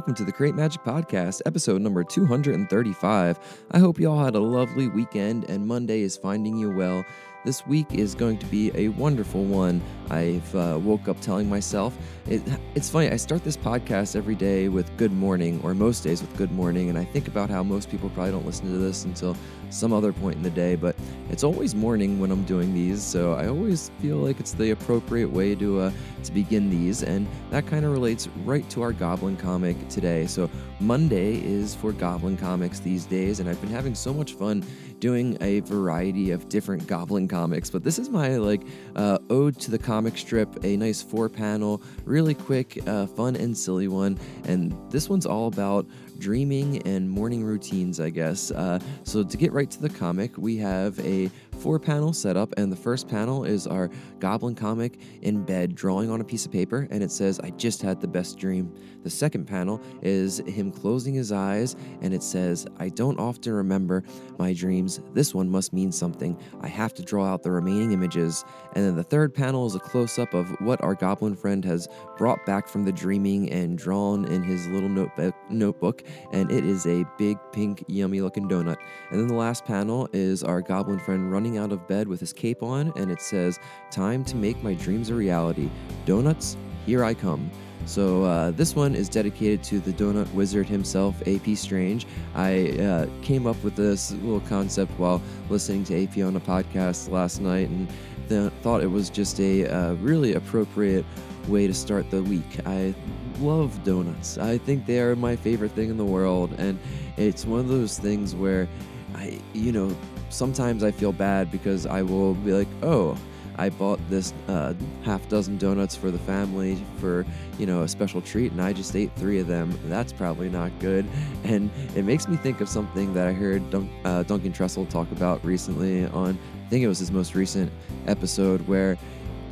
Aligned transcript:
welcome 0.00 0.14
to 0.14 0.24
the 0.24 0.32
Create 0.32 0.54
Magic 0.54 0.82
Podcast, 0.82 1.42
episode 1.44 1.82
number 1.82 2.02
235. 2.02 3.38
I 3.70 3.78
hope 3.78 4.00
you 4.00 4.10
all 4.10 4.24
had 4.24 4.34
a 4.34 4.40
lovely 4.40 4.88
weekend 4.88 5.44
and 5.50 5.66
Monday 5.66 6.00
is 6.00 6.16
finding 6.16 6.56
you 6.56 6.70
well. 6.70 7.04
This 7.42 7.66
week 7.66 7.94
is 7.94 8.14
going 8.14 8.36
to 8.36 8.46
be 8.46 8.70
a 8.74 8.88
wonderful 8.88 9.44
one. 9.44 9.80
I've 10.10 10.54
uh, 10.54 10.78
woke 10.82 11.08
up 11.08 11.18
telling 11.22 11.48
myself 11.48 11.96
it, 12.26 12.42
it's 12.74 12.90
funny. 12.90 13.08
I 13.08 13.16
start 13.16 13.44
this 13.44 13.56
podcast 13.56 14.14
every 14.14 14.34
day 14.34 14.68
with 14.68 14.94
good 14.98 15.12
morning, 15.12 15.58
or 15.64 15.72
most 15.72 16.04
days 16.04 16.20
with 16.20 16.36
good 16.36 16.52
morning, 16.52 16.90
and 16.90 16.98
I 16.98 17.04
think 17.04 17.28
about 17.28 17.48
how 17.48 17.62
most 17.62 17.90
people 17.90 18.10
probably 18.10 18.32
don't 18.32 18.44
listen 18.44 18.66
to 18.66 18.76
this 18.76 19.04
until 19.04 19.34
some 19.70 19.92
other 19.92 20.12
point 20.12 20.36
in 20.36 20.42
the 20.42 20.50
day. 20.50 20.76
But 20.76 20.96
it's 21.30 21.42
always 21.42 21.74
morning 21.74 22.20
when 22.20 22.30
I'm 22.30 22.44
doing 22.44 22.74
these, 22.74 23.02
so 23.02 23.32
I 23.32 23.48
always 23.48 23.90
feel 24.02 24.18
like 24.18 24.38
it's 24.38 24.52
the 24.52 24.72
appropriate 24.72 25.30
way 25.30 25.54
to 25.54 25.80
uh, 25.80 25.92
to 26.24 26.32
begin 26.32 26.68
these, 26.68 27.02
and 27.02 27.26
that 27.50 27.66
kind 27.66 27.86
of 27.86 27.92
relates 27.92 28.28
right 28.44 28.68
to 28.68 28.82
our 28.82 28.92
Goblin 28.92 29.38
comic 29.38 29.88
today. 29.88 30.26
So 30.26 30.50
Monday 30.78 31.42
is 31.42 31.74
for 31.74 31.92
Goblin 31.92 32.36
comics 32.36 32.80
these 32.80 33.06
days, 33.06 33.40
and 33.40 33.48
I've 33.48 33.60
been 33.62 33.70
having 33.70 33.94
so 33.94 34.12
much 34.12 34.34
fun 34.34 34.62
doing 35.00 35.36
a 35.40 35.60
variety 35.60 36.30
of 36.30 36.48
different 36.48 36.86
Goblin 36.86 37.26
comics. 37.26 37.70
But 37.70 37.82
this 37.82 37.98
is 37.98 38.08
my 38.08 38.36
like 38.36 38.62
uh, 38.94 39.18
ode 39.30 39.58
to 39.60 39.70
the 39.70 39.78
comic 39.78 40.16
strip, 40.16 40.64
a 40.64 40.76
nice 40.76 41.02
four 41.02 41.28
panel, 41.28 41.82
really 42.04 42.34
quick, 42.34 42.78
uh, 42.86 43.06
fun 43.06 43.36
and 43.36 43.56
silly 43.56 43.88
one. 43.88 44.18
And 44.44 44.76
this 44.90 45.08
one's 45.08 45.26
all 45.26 45.48
about 45.48 45.86
dreaming 46.18 46.82
and 46.86 47.10
morning 47.10 47.42
routines, 47.42 47.98
I 47.98 48.10
guess. 48.10 48.50
Uh, 48.50 48.78
so 49.04 49.24
to 49.24 49.36
get 49.36 49.52
right 49.52 49.70
to 49.70 49.80
the 49.80 49.88
comic, 49.88 50.36
we 50.36 50.58
have 50.58 50.98
a 51.00 51.30
four 51.60 51.78
panel 51.78 52.12
setup, 52.12 52.52
and 52.56 52.72
the 52.72 52.76
first 52.76 53.06
panel 53.06 53.44
is 53.44 53.66
our 53.66 53.90
goblin 54.18 54.54
comic 54.54 54.98
in 55.20 55.44
bed 55.44 55.74
drawing 55.74 56.10
on 56.10 56.20
a 56.20 56.24
piece 56.24 56.46
of 56.46 56.52
paper, 56.52 56.88
and 56.90 57.02
it 57.02 57.12
says, 57.12 57.38
I 57.40 57.50
just 57.50 57.82
had 57.82 58.00
the 58.00 58.08
best 58.08 58.38
dream. 58.38 58.74
The 59.02 59.10
second 59.10 59.46
panel 59.46 59.80
is 60.02 60.38
him 60.46 60.70
closing 60.70 61.12
his 61.12 61.32
eyes, 61.32 61.76
and 62.00 62.14
it 62.14 62.22
says, 62.22 62.66
I 62.78 62.88
don't 62.88 63.18
often 63.18 63.52
remember 63.52 64.04
my 64.38 64.54
dreams. 64.54 65.00
This 65.12 65.34
one 65.34 65.50
must 65.50 65.72
mean 65.72 65.92
something. 65.92 66.38
I 66.62 66.68
have 66.68 66.94
to 66.94 67.02
draw 67.02 67.26
out 67.26 67.42
the 67.42 67.50
remaining 67.50 67.92
images. 67.92 68.44
And 68.74 68.84
then 68.84 68.96
the 68.96 69.02
third 69.02 69.34
panel 69.34 69.66
is 69.66 69.74
a 69.74 69.80
close 69.80 70.18
up 70.18 70.32
of 70.32 70.48
what 70.60 70.82
our 70.82 70.94
goblin 70.94 71.36
friend 71.36 71.64
has 71.64 71.88
brought 72.16 72.44
back 72.46 72.68
from 72.68 72.84
the 72.84 72.92
dreaming 72.92 73.50
and 73.50 73.76
drawn 73.76 74.24
in 74.26 74.42
his 74.42 74.66
little 74.68 74.88
notebook, 74.88 75.34
notebook 75.50 76.02
and 76.32 76.50
it 76.50 76.64
is 76.64 76.86
a 76.86 77.04
big, 77.18 77.38
pink, 77.52 77.84
yummy 77.86 78.20
looking 78.20 78.48
donut. 78.48 78.76
And 79.10 79.20
then 79.20 79.28
the 79.28 79.34
last 79.34 79.64
panel 79.64 80.08
is 80.12 80.42
our 80.42 80.60
goblin 80.60 80.98
friend 80.98 81.30
running 81.30 81.49
out 81.58 81.72
of 81.72 81.86
bed 81.88 82.08
with 82.08 82.20
his 82.20 82.32
cape 82.32 82.62
on, 82.62 82.92
and 82.96 83.10
it 83.10 83.20
says, 83.20 83.58
Time 83.90 84.24
to 84.24 84.36
make 84.36 84.62
my 84.62 84.74
dreams 84.74 85.10
a 85.10 85.14
reality. 85.14 85.70
Donuts, 86.06 86.56
here 86.86 87.04
I 87.04 87.14
come. 87.14 87.50
So 87.86 88.24
uh, 88.24 88.50
this 88.52 88.76
one 88.76 88.94
is 88.94 89.08
dedicated 89.08 89.62
to 89.64 89.80
the 89.80 89.92
donut 89.92 90.32
wizard 90.32 90.68
himself, 90.68 91.20
AP 91.26 91.56
Strange. 91.56 92.06
I 92.34 92.70
uh, 92.78 93.06
came 93.22 93.46
up 93.46 93.62
with 93.64 93.74
this 93.74 94.12
little 94.12 94.40
concept 94.40 94.92
while 94.98 95.22
listening 95.48 95.84
to 95.84 96.04
AP 96.04 96.18
on 96.18 96.36
a 96.36 96.40
podcast 96.40 97.10
last 97.10 97.40
night, 97.40 97.68
and 97.68 97.88
th- 98.28 98.52
thought 98.62 98.82
it 98.82 98.90
was 98.90 99.10
just 99.10 99.40
a 99.40 99.66
uh, 99.66 99.94
really 99.94 100.34
appropriate 100.34 101.04
way 101.48 101.66
to 101.66 101.74
start 101.74 102.10
the 102.10 102.22
week. 102.22 102.60
I 102.66 102.94
love 103.40 103.82
donuts. 103.82 104.36
I 104.38 104.58
think 104.58 104.86
they 104.86 105.00
are 105.00 105.16
my 105.16 105.34
favorite 105.34 105.72
thing 105.72 105.90
in 105.90 105.96
the 105.96 106.04
world, 106.04 106.54
and 106.58 106.78
it's 107.16 107.46
one 107.46 107.60
of 107.60 107.68
those 107.68 107.98
things 107.98 108.34
where 108.34 108.68
I, 109.14 109.40
you 109.54 109.72
know, 109.72 109.96
sometimes 110.30 110.82
I 110.82 110.90
feel 110.90 111.12
bad 111.12 111.50
because 111.50 111.86
I 111.86 112.02
will 112.02 112.34
be 112.34 112.52
like, 112.52 112.68
oh, 112.82 113.16
I 113.60 113.68
bought 113.68 114.00
this 114.08 114.32
uh, 114.48 114.72
half 115.02 115.28
dozen 115.28 115.58
donuts 115.58 115.94
for 115.94 116.10
the 116.10 116.18
family 116.20 116.82
for 116.98 117.26
you 117.58 117.66
know 117.66 117.82
a 117.82 117.88
special 117.88 118.22
treat, 118.22 118.52
and 118.52 118.62
I 118.62 118.72
just 118.72 118.96
ate 118.96 119.14
three 119.16 119.38
of 119.38 119.46
them. 119.46 119.78
That's 119.84 120.14
probably 120.14 120.48
not 120.48 120.70
good, 120.78 121.06
and 121.44 121.70
it 121.94 122.04
makes 122.04 122.26
me 122.26 122.36
think 122.36 122.62
of 122.62 122.68
something 122.68 123.12
that 123.12 123.26
I 123.26 123.32
heard 123.32 123.68
Dun- 123.70 123.90
uh, 124.04 124.22
Duncan 124.22 124.52
Trussell 124.52 124.88
talk 124.88 125.10
about 125.12 125.44
recently 125.44 126.06
on. 126.06 126.38
I 126.64 126.68
think 126.70 126.84
it 126.84 126.88
was 126.88 127.00
his 127.00 127.10
most 127.10 127.34
recent 127.34 127.70
episode 128.06 128.66
where 128.66 128.96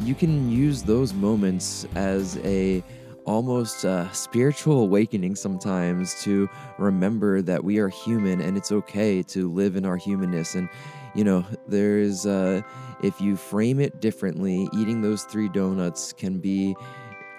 you 0.00 0.14
can 0.14 0.50
use 0.50 0.82
those 0.82 1.12
moments 1.12 1.86
as 1.94 2.38
a 2.38 2.82
almost 3.28 3.84
uh, 3.84 4.10
spiritual 4.10 4.80
awakening 4.80 5.36
sometimes 5.36 6.20
to 6.22 6.48
remember 6.78 7.42
that 7.42 7.62
we 7.62 7.78
are 7.78 7.90
human 7.90 8.40
and 8.40 8.56
it's 8.56 8.72
okay 8.72 9.22
to 9.22 9.52
live 9.52 9.76
in 9.76 9.84
our 9.84 9.98
humanness 9.98 10.54
and 10.54 10.66
you 11.14 11.22
know 11.22 11.44
there's 11.68 12.24
uh, 12.24 12.62
if 13.02 13.20
you 13.20 13.36
frame 13.36 13.80
it 13.80 14.00
differently 14.00 14.66
eating 14.72 15.02
those 15.02 15.24
three 15.24 15.48
donuts 15.50 16.14
can 16.14 16.38
be 16.38 16.74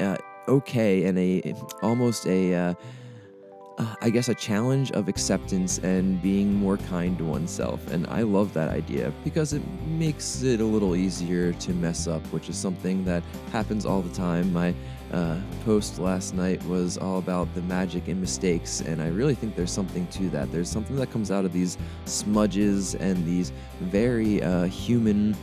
uh, 0.00 0.16
okay 0.48 1.04
and 1.04 1.18
a 1.20 1.54
almost 1.82 2.26
a 2.26 2.52
uh, 2.52 2.74
uh, 3.78 3.94
I 4.00 4.08
guess, 4.08 4.30
a 4.30 4.34
challenge 4.34 4.90
of 4.92 5.06
acceptance 5.06 5.76
and 5.78 6.22
being 6.22 6.54
more 6.54 6.78
kind 6.78 7.18
to 7.18 7.24
oneself. 7.24 7.86
And 7.92 8.06
I 8.06 8.22
love 8.22 8.54
that 8.54 8.70
idea 8.70 9.12
because 9.22 9.52
it 9.52 9.60
makes 9.86 10.42
it 10.42 10.60
a 10.60 10.64
little 10.64 10.96
easier 10.96 11.52
to 11.52 11.72
mess 11.74 12.06
up, 12.06 12.22
which 12.32 12.48
is 12.48 12.56
something 12.56 13.04
that 13.04 13.22
happens 13.52 13.84
all 13.84 14.00
the 14.00 14.14
time. 14.14 14.50
My 14.50 14.74
uh, 15.12 15.36
post 15.64 15.98
last 15.98 16.34
night 16.34 16.62
was 16.64 16.98
all 16.98 17.18
about 17.18 17.52
the 17.54 17.62
magic 17.62 18.08
in 18.08 18.20
mistakes, 18.20 18.80
and 18.80 19.00
I 19.00 19.08
really 19.08 19.34
think 19.34 19.56
there's 19.56 19.70
something 19.70 20.06
to 20.08 20.28
that. 20.30 20.50
There's 20.52 20.68
something 20.68 20.96
that 20.96 21.10
comes 21.10 21.30
out 21.30 21.44
of 21.44 21.52
these 21.52 21.78
smudges 22.04 22.94
and 22.94 23.24
these 23.26 23.52
very 23.80 24.42
uh, 24.42 24.64
human 24.64 25.36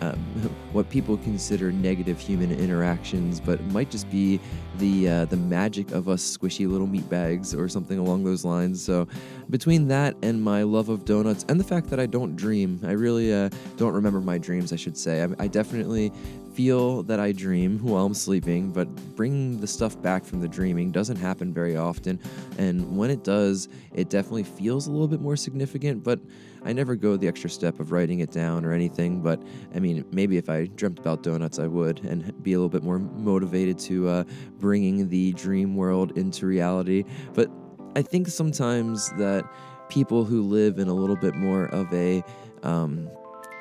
um, 0.00 0.16
what 0.72 0.88
people 0.88 1.16
consider 1.18 1.70
negative 1.70 2.18
human 2.18 2.50
interactions, 2.52 3.40
but 3.40 3.62
might 3.66 3.90
just 3.90 4.10
be 4.10 4.40
the 4.78 5.08
uh, 5.08 5.24
the 5.26 5.36
magic 5.36 5.90
of 5.92 6.08
us 6.08 6.22
squishy 6.36 6.68
little 6.68 6.86
meat 6.86 7.08
bags 7.08 7.54
or 7.54 7.68
something 7.68 7.98
along 7.98 8.24
those 8.24 8.44
lines. 8.44 8.82
So, 8.82 9.06
between 9.50 9.88
that 9.88 10.16
and 10.22 10.42
my 10.42 10.62
love 10.62 10.88
of 10.88 11.04
donuts 11.04 11.44
and 11.48 11.60
the 11.60 11.64
fact 11.64 11.88
that 11.90 12.00
I 12.00 12.06
don't 12.06 12.36
dream, 12.36 12.80
I 12.84 12.92
really 12.92 13.32
uh, 13.32 13.50
don't 13.76 13.92
remember 13.92 14.20
my 14.20 14.38
dreams. 14.38 14.72
I 14.72 14.76
should 14.76 14.96
say 14.96 15.22
I, 15.22 15.28
I 15.38 15.46
definitely 15.46 16.12
feel 16.56 17.02
that 17.02 17.20
I 17.20 17.32
dream 17.32 17.78
while 17.80 18.06
I'm 18.06 18.14
sleeping, 18.14 18.72
but 18.72 18.88
bringing 19.14 19.60
the 19.60 19.66
stuff 19.66 20.00
back 20.00 20.24
from 20.24 20.40
the 20.40 20.48
dreaming 20.48 20.90
doesn't 20.90 21.16
happen 21.16 21.52
very 21.52 21.76
often. 21.76 22.18
And 22.56 22.96
when 22.96 23.10
it 23.10 23.22
does, 23.22 23.68
it 23.92 24.08
definitely 24.08 24.44
feels 24.44 24.86
a 24.86 24.90
little 24.90 25.06
bit 25.06 25.20
more 25.20 25.36
significant, 25.36 26.02
but 26.02 26.18
I 26.64 26.72
never 26.72 26.96
go 26.96 27.18
the 27.18 27.28
extra 27.28 27.50
step 27.50 27.78
of 27.78 27.92
writing 27.92 28.20
it 28.20 28.30
down 28.30 28.64
or 28.64 28.72
anything. 28.72 29.20
But 29.20 29.42
I 29.74 29.80
mean, 29.80 30.06
maybe 30.12 30.38
if 30.38 30.48
I 30.48 30.64
dreamt 30.64 30.98
about 30.98 31.22
donuts, 31.22 31.58
I 31.58 31.66
would 31.66 32.00
and 32.04 32.32
be 32.42 32.54
a 32.54 32.56
little 32.56 32.70
bit 32.70 32.82
more 32.82 32.98
motivated 32.98 33.78
to 33.80 34.08
uh, 34.08 34.24
bringing 34.58 35.10
the 35.10 35.34
dream 35.34 35.76
world 35.76 36.16
into 36.16 36.46
reality. 36.46 37.04
But 37.34 37.50
I 37.94 38.00
think 38.00 38.28
sometimes 38.28 39.10
that 39.18 39.44
people 39.90 40.24
who 40.24 40.40
live 40.40 40.78
in 40.78 40.88
a 40.88 40.94
little 40.94 41.16
bit 41.16 41.34
more 41.34 41.66
of 41.66 41.92
a 41.92 42.24
um, 42.62 43.10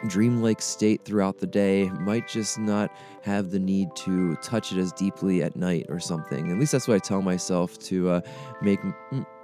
dreamlike 0.08 0.62
state 0.62 1.04
throughout 1.04 1.40
the 1.40 1.48
day 1.48 1.90
might 2.00 2.28
just 2.28 2.60
not 2.60 2.92
have 3.22 3.52
the 3.52 3.60
need 3.60 3.90
to 3.96 4.36
touch 4.38 4.72
it 4.72 4.78
as 4.78 4.92
deeply 4.94 5.42
at 5.42 5.56
night 5.56 5.86
or 5.90 6.00
something. 6.00 6.52
At 6.52 6.60
least 6.60 6.72
that's 6.72 6.88
what 6.88 6.96
I 6.96 7.00
tell 7.00 7.22
myself 7.22 7.78
to 7.80 8.10
uh, 8.10 8.22
make 8.62 8.80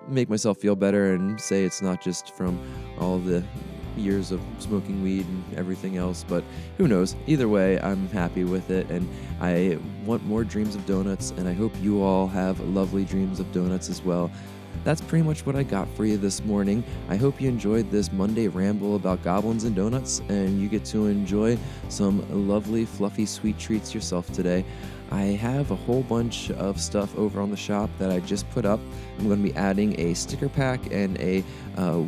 make 0.07 0.29
myself 0.29 0.57
feel 0.57 0.75
better 0.75 1.13
and 1.13 1.39
say 1.39 1.63
it's 1.63 1.81
not 1.81 2.01
just 2.01 2.35
from 2.35 2.59
all 2.99 3.19
the 3.19 3.43
years 3.97 4.31
of 4.31 4.41
smoking 4.59 5.03
weed 5.03 5.25
and 5.25 5.43
everything 5.57 5.97
else, 5.97 6.25
but 6.27 6.43
who 6.77 6.87
knows? 6.87 7.15
Either 7.27 7.47
way, 7.47 7.79
I'm 7.81 8.07
happy 8.09 8.43
with 8.43 8.69
it 8.71 8.89
and 8.89 9.07
I 9.39 9.77
want 10.05 10.25
more 10.25 10.43
dreams 10.43 10.75
of 10.75 10.85
donuts 10.85 11.31
and 11.31 11.47
I 11.47 11.53
hope 11.53 11.73
you 11.81 12.01
all 12.01 12.27
have 12.27 12.59
lovely 12.61 13.03
dreams 13.03 13.39
of 13.39 13.51
donuts 13.51 13.89
as 13.89 14.01
well 14.01 14.31
that's 14.83 15.01
pretty 15.01 15.23
much 15.23 15.45
what 15.45 15.55
I 15.55 15.63
got 15.63 15.87
for 15.95 16.05
you 16.05 16.17
this 16.17 16.43
morning. 16.43 16.83
I 17.09 17.15
hope 17.15 17.39
you 17.39 17.47
enjoyed 17.47 17.91
this 17.91 18.11
Monday 18.11 18.47
ramble 18.47 18.95
about 18.95 19.23
goblins 19.23 19.63
and 19.63 19.75
donuts, 19.75 20.21
and 20.29 20.59
you 20.59 20.67
get 20.69 20.85
to 20.85 21.07
enjoy 21.07 21.57
some 21.89 22.47
lovely, 22.47 22.85
fluffy, 22.85 23.25
sweet 23.25 23.59
treats 23.59 23.93
yourself 23.93 24.31
today. 24.33 24.65
I 25.11 25.23
have 25.23 25.71
a 25.71 25.75
whole 25.75 26.03
bunch 26.03 26.51
of 26.51 26.79
stuff 26.79 27.17
over 27.17 27.41
on 27.41 27.51
the 27.51 27.57
shop 27.57 27.89
that 27.99 28.11
I 28.11 28.21
just 28.21 28.49
put 28.51 28.65
up. 28.65 28.79
I'm 29.19 29.27
going 29.27 29.43
to 29.43 29.51
be 29.51 29.57
adding 29.57 29.99
a 29.99 30.13
sticker 30.13 30.47
pack 30.47 30.91
and 30.91 31.19
a 31.19 31.43
uh, 31.77 32.01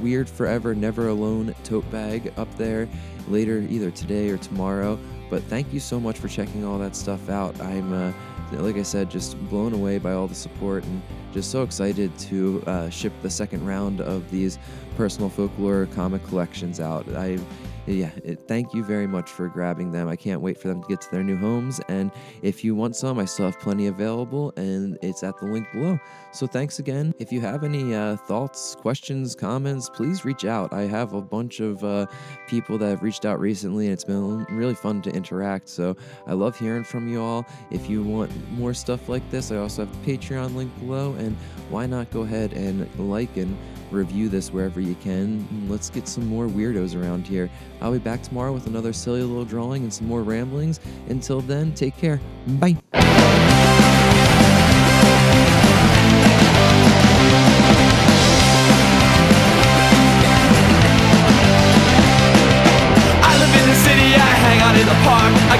Weird 0.00 0.28
Forever 0.28 0.74
Never 0.74 1.08
Alone 1.08 1.54
tote 1.64 1.90
bag 1.90 2.32
up 2.36 2.54
there 2.56 2.88
later, 3.28 3.58
either 3.68 3.90
today 3.90 4.30
or 4.30 4.38
tomorrow. 4.38 4.98
But 5.28 5.42
thank 5.44 5.72
you 5.72 5.80
so 5.80 5.98
much 5.98 6.18
for 6.18 6.28
checking 6.28 6.64
all 6.64 6.78
that 6.78 6.94
stuff 6.94 7.28
out. 7.28 7.60
I'm, 7.60 7.92
uh, 7.92 8.12
like 8.52 8.76
I 8.76 8.82
said, 8.82 9.10
just 9.10 9.38
blown 9.48 9.72
away 9.72 9.98
by 9.98 10.12
all 10.12 10.26
the 10.26 10.34
support 10.34 10.84
and 10.84 11.02
just 11.32 11.50
so 11.50 11.62
excited 11.62 12.16
to 12.18 12.62
uh, 12.66 12.90
ship 12.90 13.12
the 13.22 13.30
second 13.30 13.66
round 13.66 14.00
of 14.00 14.30
these 14.30 14.58
personal 14.96 15.28
folklore 15.28 15.86
comic 15.94 16.24
collections 16.26 16.80
out. 16.80 17.08
I 17.14 17.38
yeah, 17.86 18.10
it, 18.24 18.40
thank 18.48 18.74
you 18.74 18.82
very 18.82 19.06
much 19.06 19.30
for 19.30 19.48
grabbing 19.48 19.92
them. 19.92 20.08
I 20.08 20.16
can't 20.16 20.40
wait 20.40 20.58
for 20.58 20.68
them 20.68 20.82
to 20.82 20.88
get 20.88 21.00
to 21.02 21.10
their 21.10 21.22
new 21.22 21.36
homes. 21.36 21.80
And 21.88 22.10
if 22.42 22.64
you 22.64 22.74
want 22.74 22.96
some, 22.96 23.18
I 23.18 23.24
still 23.24 23.46
have 23.46 23.60
plenty 23.60 23.86
available, 23.86 24.52
and 24.56 24.98
it's 25.02 25.22
at 25.22 25.38
the 25.38 25.46
link 25.46 25.70
below. 25.72 25.98
So 26.32 26.46
thanks 26.46 26.78
again. 26.80 27.14
If 27.18 27.32
you 27.32 27.40
have 27.40 27.64
any 27.64 27.94
uh, 27.94 28.16
thoughts, 28.16 28.74
questions, 28.74 29.34
comments, 29.34 29.88
please 29.88 30.24
reach 30.24 30.44
out. 30.44 30.72
I 30.72 30.82
have 30.82 31.12
a 31.12 31.22
bunch 31.22 31.60
of 31.60 31.82
uh, 31.84 32.06
people 32.46 32.76
that 32.78 32.88
have 32.88 33.02
reached 33.02 33.24
out 33.24 33.40
recently, 33.40 33.86
and 33.86 33.92
it's 33.92 34.04
been 34.04 34.44
really 34.50 34.74
fun 34.74 35.00
to 35.02 35.10
interact. 35.10 35.68
So 35.68 35.96
I 36.26 36.32
love 36.32 36.58
hearing 36.58 36.84
from 36.84 37.08
you 37.08 37.22
all. 37.22 37.46
If 37.70 37.88
you 37.88 38.02
want 38.02 38.32
more 38.52 38.74
stuff 38.74 39.08
like 39.08 39.28
this, 39.30 39.52
I 39.52 39.56
also 39.56 39.84
have 39.84 40.04
the 40.04 40.16
Patreon 40.16 40.54
link 40.54 40.76
below. 40.80 41.14
And 41.14 41.36
why 41.70 41.86
not 41.86 42.10
go 42.10 42.22
ahead 42.22 42.52
and 42.52 42.88
like 42.98 43.36
and 43.36 43.56
review 43.90 44.28
this 44.28 44.52
wherever 44.52 44.80
you 44.80 44.94
can. 44.96 45.46
Let's 45.68 45.90
get 45.90 46.08
some 46.08 46.26
more 46.26 46.46
weirdos 46.46 47.00
around 47.00 47.26
here. 47.26 47.50
I'll 47.80 47.92
be 47.92 47.98
back 47.98 48.22
tomorrow 48.22 48.52
with 48.52 48.66
another 48.66 48.92
silly 48.92 49.22
little 49.22 49.44
drawing 49.44 49.82
and 49.82 49.92
some 49.92 50.06
more 50.06 50.22
ramblings. 50.22 50.80
Until 51.08 51.40
then, 51.40 51.74
take 51.74 51.96
care. 51.96 52.20
Bye. 52.46 52.76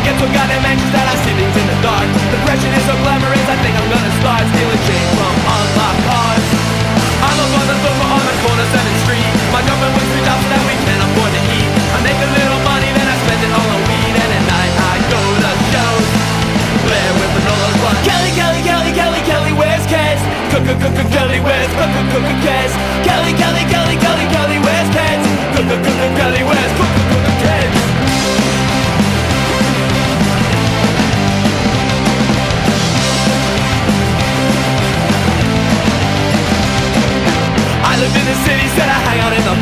Get 0.05 0.21
so 0.21 0.27
goddamn 0.31 0.63
anxious 0.63 0.93
that 0.95 1.03
I 1.03 1.19
see 1.27 1.35
things 1.35 1.51
in 1.59 1.67
the 1.67 1.79
dark. 1.83 2.07
Depression 2.31 2.71
is 2.79 2.85
so 2.87 2.95
glamorous, 3.03 3.36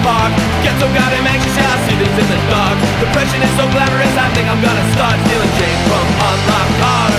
hang 0.04 0.16
out 0.16 0.28
in 0.28 0.36
the 0.36 0.36
park. 0.36 0.64
Get 0.64 0.74
so 0.80 0.86
goddamn 0.92 1.26
anxious, 1.26 1.56
yeah, 1.56 1.72
I 1.72 1.78
see 1.88 1.96
things 1.96 2.18
in 2.18 2.28
the 2.28 2.40
dark. 2.48 2.76
Depression 3.00 3.40
is 3.40 3.52
so 3.56 3.64
glamorous, 3.72 4.14
I 4.16 4.28
think 4.36 4.46
I'm 4.48 4.60
gonna 4.60 4.86
start 4.92 5.16
stealing 5.24 5.52
change 5.56 5.80
from 5.88 6.04
unlocked 6.20 6.76
cars. 6.80 7.16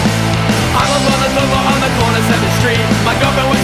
I'm 0.76 0.92
up 0.92 1.06
on 1.08 1.20
the 1.24 1.30
sofa 1.34 1.60
on 1.72 1.80
the 1.82 1.92
corner, 1.98 2.22
7th 2.30 2.56
Street. 2.60 2.86
My 3.06 3.16
girlfriend 3.18 3.55